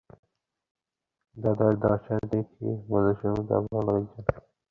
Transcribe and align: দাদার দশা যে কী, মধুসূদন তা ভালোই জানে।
দাদার 1.37 1.73
দশা 1.83 2.15
যে 2.29 2.39
কী, 2.49 2.67
মধুসূদন 2.89 3.39
তা 3.47 3.55
ভালোই 3.67 4.01
জানে। 4.05 4.31